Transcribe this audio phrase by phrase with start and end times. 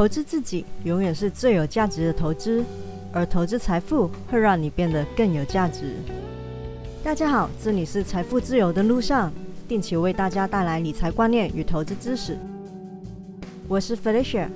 [0.00, 2.64] 投资自己永远是最有价值的投资，
[3.12, 5.94] 而投资财富会让你变得更有价值。
[7.04, 9.30] 大家好，这里是财富自由的路上，
[9.68, 12.38] 定期为大家带来理财观念与投资知识。
[13.68, 14.48] 我是 Felicia。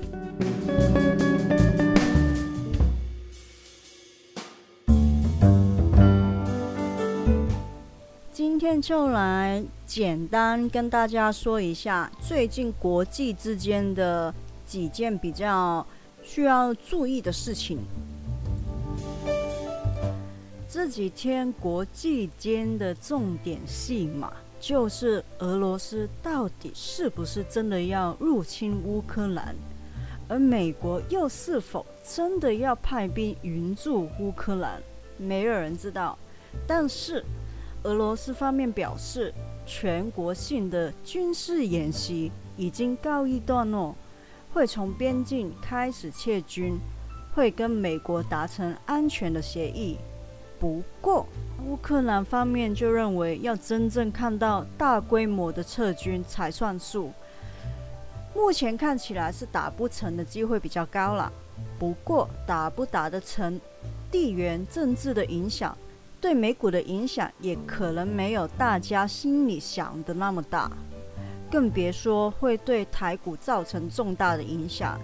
[8.33, 14.35] 今天就来简单跟大家说一下最近国际之间的
[14.75, 15.87] 几件比较
[16.21, 17.79] 需要注意的事情。
[20.69, 29.55] 这几天国际间的重点戏码就是俄罗斯到底是不是真的要入侵乌克兰，
[30.27, 34.83] 而美国又是否真的要派兵援助乌克兰，
[35.17, 36.19] 没有人知道。
[36.67, 37.25] 但是
[37.85, 39.33] 俄罗斯方面表示，
[39.65, 43.95] 全国性的军事演习已经告一段落，
[44.55, 46.79] 会从边境开始撤军，
[47.35, 49.99] 会跟美国达成安全的协议。
[50.61, 51.27] 不过，
[51.67, 57.11] 乌克兰方面就认为要真正看到大规模的撤军才算数。
[58.33, 61.33] 目前看起来是打不成的机会比较高了。
[61.77, 63.61] 不过，打不打得成，
[64.09, 65.77] 地缘政治的影响。
[66.21, 70.71] 对美股的影响也可能没有大家心里想的那么大，
[71.51, 75.01] 更别说会对台股造成重大的影响。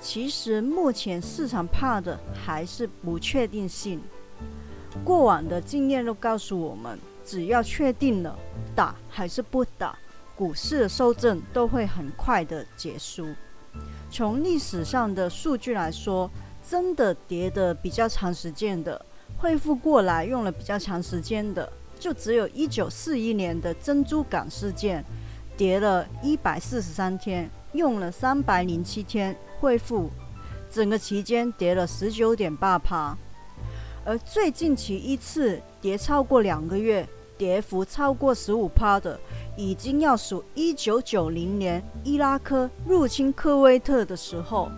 [0.00, 4.00] 其实目前市场怕的还是不确定性。
[5.04, 8.38] 过往的经验都告诉我们，只要确定了
[8.74, 9.98] 打还是不打，
[10.36, 13.26] 股市的收正都会很快的结束。
[14.10, 16.30] 从历史上的数据来说，
[16.68, 19.04] 真的跌的比较长时间的。
[19.36, 25.04] 恢复过来用了比较长时间的，就只有一九四一年的珍珠港事件，
[25.58, 30.08] 跌了一百四十三天，用了三百零七天恢复，
[30.70, 33.18] 整个期间跌了十九点八趴。
[34.04, 37.04] 而最近期一次跌超过两个月，
[37.36, 39.18] 跌幅超过十五趴的，
[39.56, 44.70] 已经要数一九九零年伊拉克入侵科威特的时候，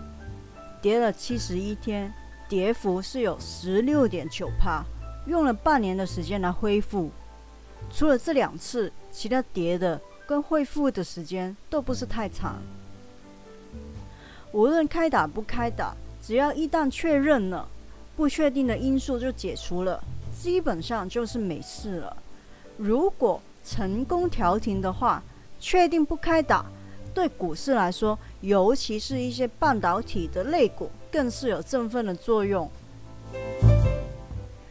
[0.81, 2.11] 跌了七十一天。
[2.49, 4.83] 跌幅是有十六点九趴，
[5.25, 7.09] 用了半年的时间来恢复。
[7.89, 9.97] 除了这两次，其他跌的
[10.31, 12.55] 跟恢复的时间都不是太长。
[14.53, 17.67] 无论开打不开打，只要一旦确认了，
[18.15, 20.01] 不确定的因素就解除了，
[20.33, 22.15] 基本上就是没事了。
[22.77, 25.21] 如果成功调停的话，
[25.59, 26.65] 确定不开打。
[27.13, 32.71] 对股市来说，尤其是一些半导体的类股，更是有振奋的作用。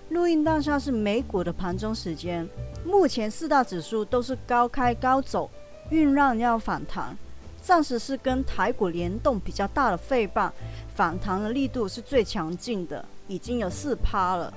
[0.09, 2.49] 录音当下是美股的盘中时间，
[2.85, 5.51] 目前四大指数都是高开高走，
[5.91, 7.17] 酝酿要反弹。
[7.63, 10.51] 暂时是跟台股联动比较大的费棒，
[10.95, 14.53] 反弹的力度是最强劲的，已经有四趴了，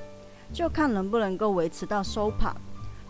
[0.54, 2.56] 就看能不能够维持到收盘。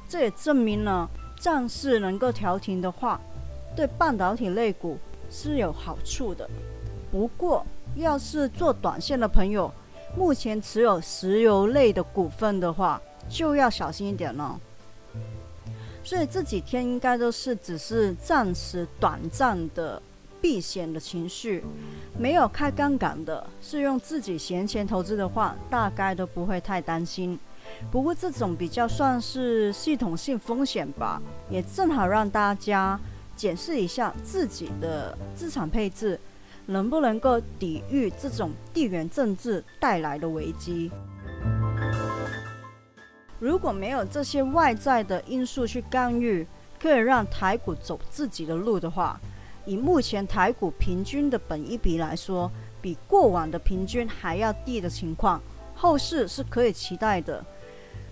[0.09, 1.07] 这也证明了，
[1.40, 3.22] 战事能够调停的话。
[3.75, 4.97] 对半导体类股
[5.30, 6.50] 是有好处的，
[7.12, 9.72] 不过要是做短线的朋友，
[10.18, 13.00] 目前持有石油类的股份的话，
[13.30, 14.59] 就要小心一点了。
[16.03, 20.01] 所以这几天应该都是只是暂时短暂的
[20.41, 21.63] 避险的情绪，
[22.17, 27.39] 没有开杠杆的，是用自己闲钱投资的话，大概都不会太担心。
[27.89, 32.99] 不过这种比较算是系统性风险吧，也正好让大家。
[33.35, 36.19] 检视一下自己的资产配置，
[36.67, 40.91] 能不能够抵御这种地缘政治带来的危机？
[43.43, 46.47] 如果没有这些外在的因素去干预，
[46.81, 49.19] 可以让台股走自己的路的话，
[49.65, 52.49] 以目前台股平均的本一比来说，
[52.81, 55.41] 比过往的平均还要低的情况，
[55.75, 57.43] 后市是可以期待的。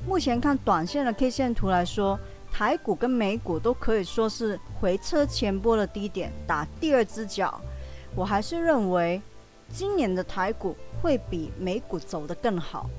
[0.06, 2.20] 目前看短线的 K 线图来说。
[2.53, 7.62] 台股跟美股都可以说是回撤前波的低点，打第二只脚。
[8.14, 9.22] 我还是认为
[9.70, 12.90] 今年的台股会比美股走得更好，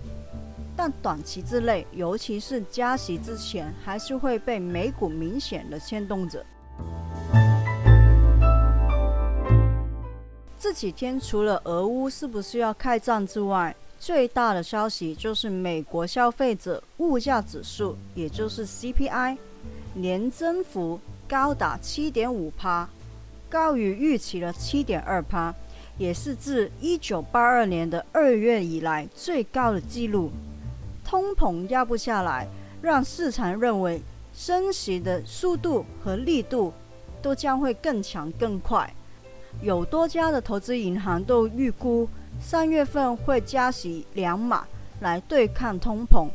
[0.76, 6.44] 但短期之内，尤其是加息之前，还是会被美股明显的牵动着。
[10.58, 19.36] 这几天除了俄乌是不是要开战之外，最大的消息就是美国消费者物价指数，也就是 CPI，
[19.94, 20.98] 年增幅
[21.28, 22.88] 高达七点五帕，
[23.50, 25.54] 高于预期的七点二帕，
[25.98, 30.30] 也是自一九八二年的二月以来最高的纪录。
[31.12, 32.48] 通膨压不下来，
[32.80, 34.00] 让市场认为
[34.32, 36.72] 升息的速度和力度
[37.20, 38.90] 都将会更强更快。
[39.60, 42.08] 有多家的投资银行都预估
[42.40, 44.66] 三月份会加息两码
[45.00, 46.28] 来对抗通膨，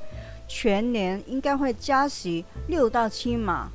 [0.47, 3.71] 全年应该会加息六到七码。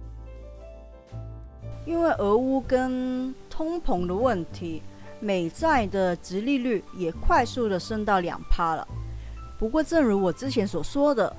[1.84, 4.81] 因为俄乌跟通膨的问题，
[5.19, 8.87] 美债的值利率也快速的升到两趴了。
[9.62, 11.32] 不过，正如我之前所说的，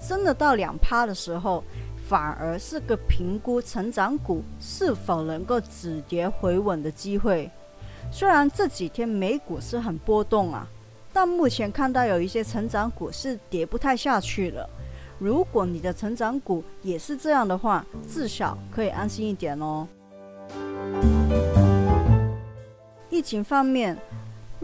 [0.00, 1.64] 真的到两趴的时候，
[2.08, 7.50] 反而是个评估成长股是否能够止跌回稳的机会。
[8.12, 10.68] 虽然这几天美股是很波动啊，
[11.12, 14.70] 但目前看到有一些成长股是跌不太下去了。
[15.18, 19.88] 如果你的成长股也是这样的话，至少可以安心一点哦。
[23.10, 23.98] 疫情方面，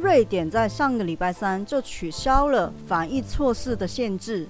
[0.00, 4.48] 瑞典在上个礼拜三就取消了防疫措施的限制，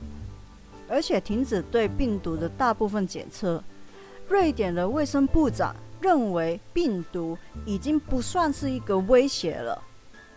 [0.89, 3.63] 而且停止对病毒的大部分检测。
[4.29, 7.37] 瑞典的卫生部长认为病毒
[7.67, 9.83] 已经不算是一个威胁了，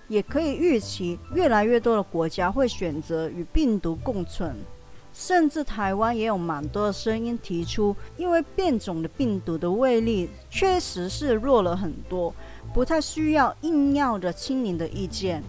[0.08, 4.56] 也可以预期越来越多的国家会选择与病毒共存。
[5.14, 12.34] 甚至台湾也有蛮多的声音提出，因为变种的病毒的威力确实是弱了很多，
[12.74, 15.44] 不太需要硬要的清零的意见。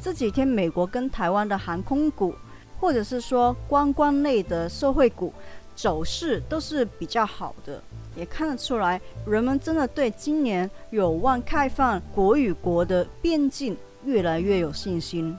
[0.00, 2.34] 这几天美国跟台湾的航空股，
[2.78, 5.32] 或者是说观光类的社会股
[5.74, 7.82] 走势都是比较好的，
[8.14, 13.74] 也看得出来人们真的对今年有望开放国与国的边境
[14.04, 15.34] 越来越有信心。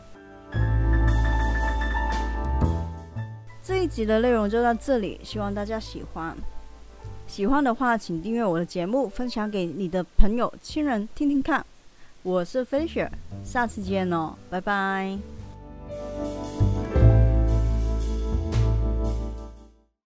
[3.66, 6.38] 这一集的内容就到这里，希望大家喜欢。
[7.26, 11.66] 喜欢的话，请订阅我的节目，分享给你的朋友、亲人听听看。
[12.22, 13.12] 我是飞雪，
[13.44, 15.18] 下次见哦，拜拜。